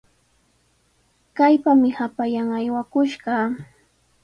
[1.37, 3.35] ¡Kaypami hapallan aywakushqa!